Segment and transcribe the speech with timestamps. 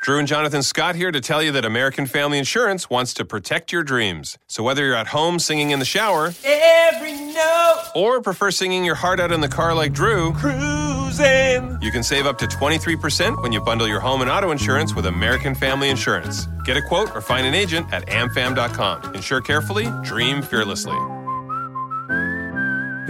[0.00, 3.70] Drew and Jonathan Scott here to tell you that American Family Insurance wants to protect
[3.70, 4.38] your dreams.
[4.46, 8.94] So whether you're at home singing in the shower, every note, or prefer singing your
[8.94, 13.52] heart out in the car like Drew, cruising, you can save up to 23% when
[13.52, 16.46] you bundle your home and auto insurance with American Family Insurance.
[16.64, 19.14] Get a quote or find an agent at amfam.com.
[19.14, 20.96] Insure carefully, dream fearlessly.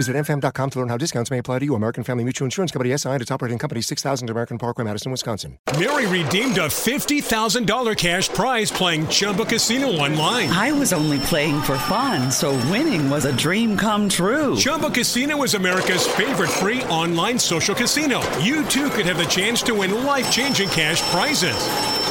[0.01, 1.75] Visit amfam.com to learn how discounts may apply to you.
[1.75, 5.59] American Family Mutual Insurance Company SI and its operating company 6000 American Parkway, Madison, Wisconsin.
[5.77, 10.49] Mary redeemed a $50,000 cash prize playing Chumba Casino online.
[10.49, 14.57] I was only playing for fun, so winning was a dream come true.
[14.57, 18.21] Chumba Casino is America's favorite free online social casino.
[18.39, 22.10] You too could have the chance to win life-changing cash prizes.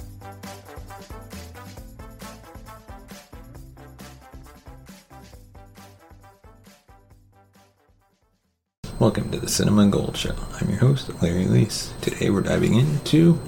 [9.01, 10.35] Welcome to the Cinema Gold Show.
[10.59, 11.99] I'm your host, Larry Leese.
[12.01, 13.41] Today we're diving into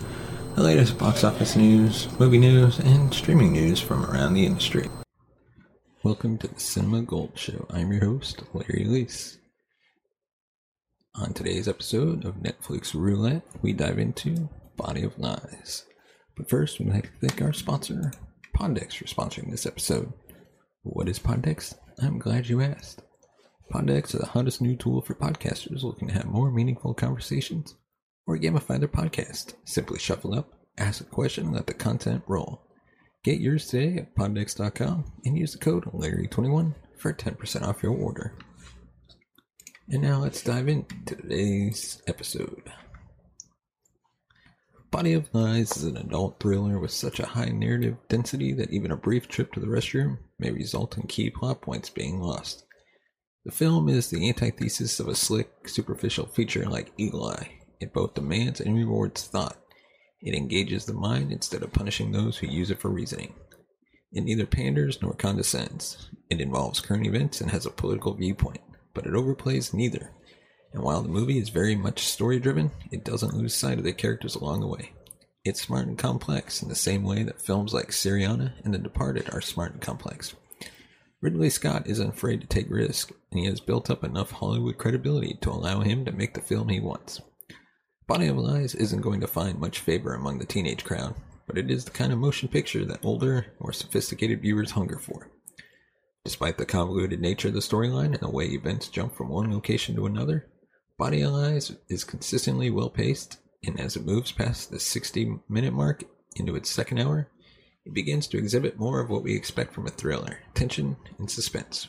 [0.55, 4.89] the latest box office news, movie news, and streaming news from around the industry.
[6.01, 7.67] Welcome to the Cinema Gold Show.
[7.69, 9.37] I'm your host, Larry Leese.
[11.13, 15.85] On today's episode of Netflix Roulette, we dive into Body of Lies.
[16.35, 18.11] But first, we'd like to thank our sponsor,
[18.57, 20.13] Poddex, for sponsoring this episode.
[20.81, 21.75] What is Poddex?
[22.01, 23.03] I'm glad you asked.
[23.71, 27.75] Poddex is the hottest new tool for podcasters looking to have more meaningful conversations
[28.25, 29.53] or gamify their podcast.
[29.65, 32.61] Simply shuffle up, ask a question, and let the content roll.
[33.23, 38.33] Get yours today at poddex.com and use the code Larry21 for 10% off your order.
[39.89, 42.71] And now let's dive into today's episode.
[44.91, 48.91] Body of Lies is an adult thriller with such a high narrative density that even
[48.91, 52.65] a brief trip to the restroom may result in key plot points being lost.
[53.45, 57.59] The film is the antithesis of a slick, superficial feature like Eye.
[57.81, 59.57] It both demands and rewards thought.
[60.21, 63.33] It engages the mind instead of punishing those who use it for reasoning.
[64.13, 66.09] It neither panders nor condescends.
[66.29, 68.61] It involves current events and has a political viewpoint,
[68.93, 70.11] but it overplays neither.
[70.71, 73.91] And while the movie is very much story driven, it doesn't lose sight of the
[73.91, 74.93] characters along the way.
[75.43, 79.33] It's smart and complex in the same way that films like Syriana and The Departed
[79.33, 80.33] are smart and complex.
[81.23, 85.37] Ridley Scott isn't afraid to take risks, and he has built up enough Hollywood credibility
[85.39, 87.21] to allow him to make the film he wants.
[88.07, 91.15] Body of Lies isn't going to find much favor among the teenage crowd,
[91.47, 95.29] but it is the kind of motion picture that older, more sophisticated viewers hunger for.
[96.25, 99.95] Despite the convoluted nature of the storyline and the way events jump from one location
[99.95, 100.49] to another,
[100.97, 105.73] Body of Lies is consistently well paced, and as it moves past the 60 minute
[105.73, 106.03] mark
[106.35, 107.29] into its second hour,
[107.85, 111.87] it begins to exhibit more of what we expect from a thriller tension and suspense.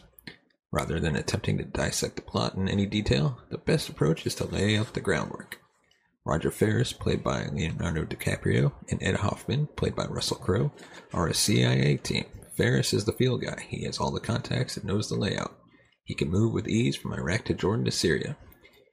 [0.72, 4.44] Rather than attempting to dissect the plot in any detail, the best approach is to
[4.44, 5.60] lay out the groundwork.
[6.26, 10.72] Roger Ferris, played by Leonardo DiCaprio, and Ed Hoffman, played by Russell Crowe,
[11.12, 12.24] are a CIA team.
[12.56, 13.64] Ferris is the field guy.
[13.68, 15.56] He has all the contacts and knows the layout.
[16.04, 18.36] He can move with ease from Iraq to Jordan to Syria.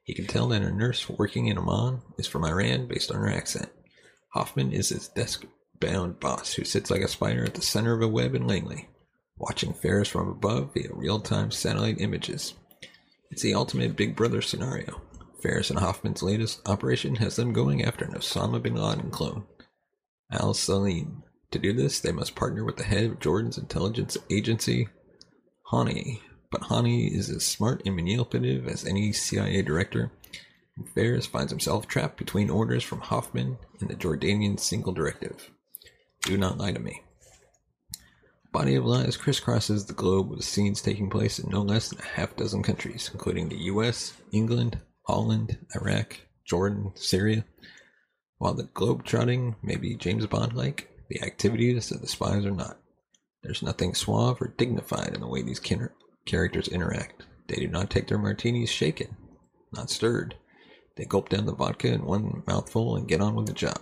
[0.04, 3.30] He can tell that a nurse working in Amman is from Iran based on her
[3.30, 3.70] accent.
[4.34, 5.46] Hoffman is his desk
[5.82, 8.88] bound boss who sits like a spider at the center of a web in Langley,
[9.38, 12.54] watching Ferris from above via real time satellite images.
[13.30, 15.02] It's the ultimate Big Brother scenario.
[15.42, 19.44] Ferris and Hoffman's latest operation has them going after an Osama bin Laden clone,
[20.32, 21.24] Al Salim.
[21.52, 24.88] To do this, they must partner with the head of Jordan's intelligence agency,
[25.72, 26.22] Hani.
[26.50, 30.12] But Hani is as smart and manipulative as any CIA director,
[30.96, 35.52] Ferris finds himself trapped between orders from Hoffman and the Jordanian single directive.
[36.24, 37.02] Do not lie to me.
[38.52, 42.04] Body of Lies crisscrosses the globe with scenes taking place in no less than a
[42.20, 47.46] half dozen countries, including the US, England, Holland, Iraq, Jordan, Syria.
[48.38, 52.52] While the globe trotting may be James Bond like, the activities of the spies are
[52.52, 52.78] not.
[53.42, 55.90] There's nothing suave or dignified in the way these kin-
[56.26, 57.24] characters interact.
[57.48, 59.16] They do not take their martinis shaken,
[59.74, 60.36] not stirred.
[60.98, 63.80] They gulp down the vodka in one mouthful and get on with the job.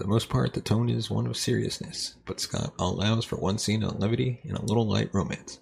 [0.00, 3.58] For the most part, the tone is one of seriousness, but Scott allows for one
[3.58, 5.60] scene of levity and a little light romance.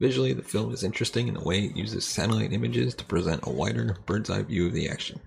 [0.00, 3.50] Visually, the film is interesting in the way it uses satellite images to present a
[3.50, 5.20] wider, bird's eye view of the action.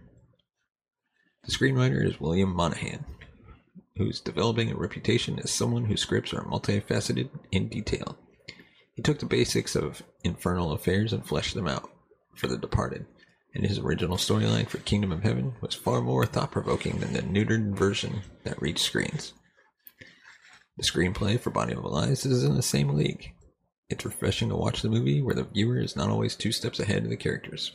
[1.43, 3.05] The screenwriter is William Monahan,
[3.97, 8.15] who's developing a reputation as someone whose scripts are multifaceted and detailed.
[8.95, 11.87] He took the basics of Infernal Affairs and fleshed them out
[12.33, 13.05] for The Departed,
[13.53, 17.21] and his original storyline for Kingdom of Heaven was far more thought provoking than the
[17.21, 19.33] neutered version that reached screens.
[20.77, 23.33] The screenplay for Body of Lies is in the same league.
[23.89, 27.03] It's refreshing to watch the movie where the viewer is not always two steps ahead
[27.03, 27.73] of the characters.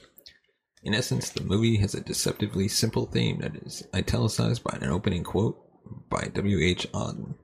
[0.85, 5.25] In essence, the movie has a deceptively simple theme that is italicized by an opening
[5.25, 5.59] quote
[6.09, 6.87] by W.H.
[6.93, 7.35] Auden.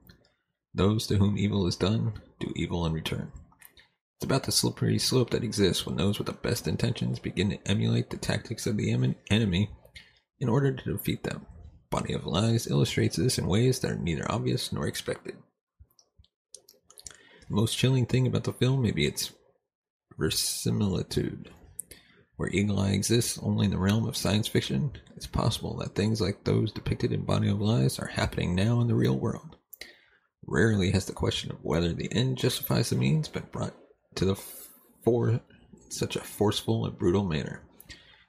[0.73, 3.33] Those to whom evil is done, do evil in return.
[4.21, 7.59] It's about the slippery slope that exists when those with the best intentions begin to
[7.67, 8.93] emulate the tactics of the
[9.31, 9.71] enemy
[10.39, 11.47] in order to defeat them.
[11.89, 15.37] Body of Lies illustrates this in ways that are neither obvious nor expected.
[17.49, 19.33] The most chilling thing about the film may be its
[20.19, 21.51] verisimilitude.
[22.37, 26.21] Where Eagle Eye exists only in the realm of science fiction, it's possible that things
[26.21, 29.57] like those depicted in Body of Lies are happening now in the real world.
[30.47, 33.75] Rarely has the question of whether the end justifies the means been brought
[34.15, 34.37] to the
[35.05, 35.41] fore in
[35.89, 37.63] such a forceful and brutal manner.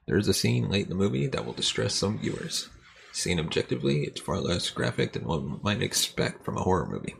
[0.07, 2.69] There is a scene late in the movie that will distress some viewers.
[3.13, 7.15] Seen objectively, it's far less graphic than one might expect from a horror movie.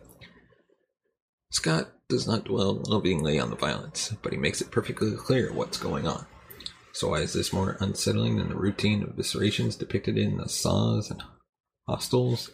[1.51, 5.77] Scott does not dwell lovingly on the violence, but he makes it perfectly clear what's
[5.77, 6.25] going on.
[6.93, 11.21] So why is this more unsettling than the routine eviscerations depicted in the Saws and
[11.87, 12.51] Hostels?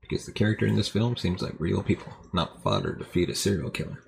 [0.00, 3.34] Because the character in this film seems like real people, not fodder to feed a
[3.34, 4.02] serial killer.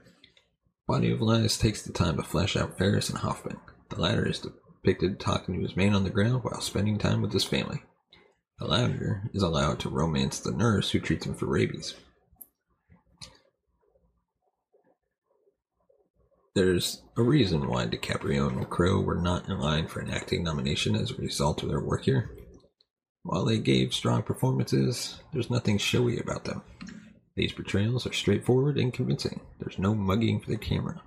[0.90, 3.58] Body of Lies takes the time to flesh out Ferris and Hoffman.
[3.90, 7.32] The latter is depicted talking to his man on the ground while spending time with
[7.32, 7.84] his family.
[8.58, 11.94] The latter is allowed to romance the nurse who treats him for rabies.
[16.56, 20.96] There's a reason why DiCaprio and Crowe were not in line for an acting nomination
[20.96, 22.32] as a result of their work here.
[23.22, 26.62] While they gave strong performances, there's nothing showy about them.
[27.40, 29.40] These portrayals are straightforward and convincing.
[29.58, 31.00] There's no mugging for the camera.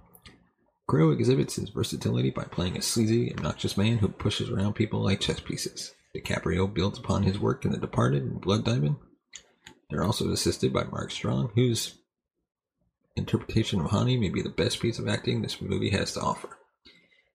[0.88, 5.20] Crowe exhibits his versatility by playing a sleazy, obnoxious man who pushes around people like
[5.20, 5.94] chess pieces.
[6.18, 8.96] DiCaprio builds upon his work in The Departed and Blood Diamond.
[9.92, 12.00] They're also assisted by Mark Strong, whose
[13.16, 16.58] interpretation of Hani may be the best piece of acting this movie has to offer.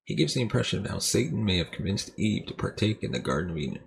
[0.02, 3.20] He gives the impression of how Satan may have convinced Eve to partake in the
[3.20, 3.78] Garden of Eden.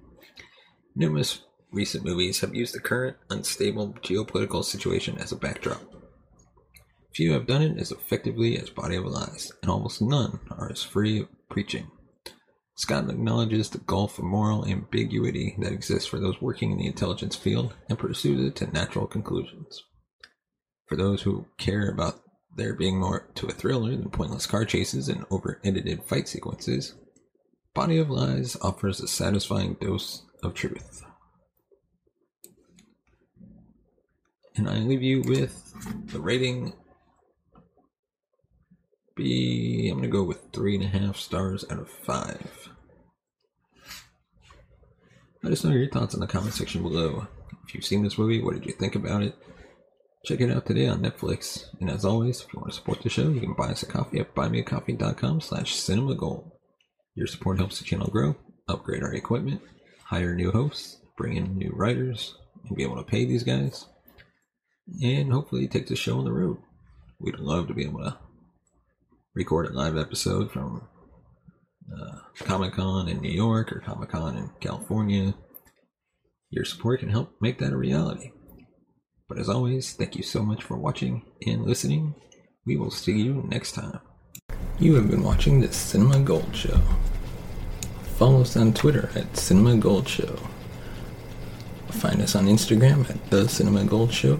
[0.95, 1.41] Numerous
[1.71, 5.81] recent movies have used the current unstable geopolitical situation as a backdrop.
[7.13, 10.83] Few have done it as effectively as Body of Lies, and almost none are as
[10.83, 11.91] free of preaching.
[12.75, 17.35] Scott acknowledges the gulf of moral ambiguity that exists for those working in the intelligence
[17.35, 19.83] field and pursues it to natural conclusions.
[20.87, 22.21] For those who care about
[22.57, 26.95] there being more to a thriller than pointless car chases and over edited fight sequences,
[27.73, 31.03] Body of Lies offers a satisfying dose of truth.
[34.55, 35.73] And I leave you with
[36.11, 36.73] the rating
[39.15, 42.69] be I'm gonna go with three and a half stars out of five.
[45.43, 47.27] Let us know your thoughts in the comment section below.
[47.67, 49.35] If you've seen this movie, what did you think about it?
[50.23, 51.65] Check it out today on Netflix.
[51.79, 53.87] And as always, if you want to support the show, you can buy us a
[53.87, 56.51] coffee at buymeacoffee.com slash cinemagold.
[57.15, 58.35] Your support helps the channel grow,
[58.67, 59.61] upgrade our equipment,
[60.03, 62.35] hire new hosts, bring in new writers,
[62.67, 63.87] and be able to pay these guys.
[65.01, 66.57] And hopefully take the show on the road.
[67.19, 68.17] We'd love to be able to
[69.33, 70.87] record a live episode from
[71.91, 75.33] uh, Comic Con in New York or Comic Con in California,
[76.49, 78.31] your support can help make that a reality.
[79.27, 82.15] But as always, thank you so much for watching and listening.
[82.65, 83.99] We will see you next time.
[84.79, 86.79] You have been watching the Cinema Gold Show.
[88.17, 90.37] Follow us on Twitter at Cinema Gold Show.
[91.91, 94.39] Find us on Instagram at The Cinema Gold Show.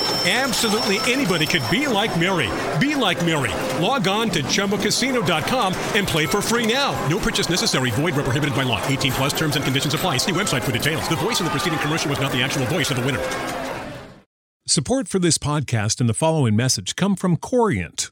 [0.23, 2.49] Absolutely anybody could be like Mary.
[2.79, 3.51] Be like Mary.
[3.83, 6.91] Log on to ChumbaCasino.com and play for free now.
[7.07, 7.89] No purchase necessary.
[7.89, 8.79] Void where prohibited by law.
[8.85, 10.17] 18 plus terms and conditions apply.
[10.17, 11.09] See website for details.
[11.09, 13.19] The voice in the preceding commercial was not the actual voice of the winner.
[14.67, 18.11] Support for this podcast and the following message come from Corient.